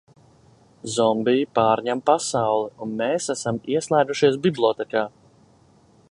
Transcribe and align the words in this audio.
Zombiji 0.93 1.43
pārņem 1.59 2.01
pasauli 2.09 2.71
un 2.85 2.95
mēs 3.03 3.29
esam 3.35 3.59
ieslēgušies 3.75 4.41
bibliotēkā! 4.47 5.05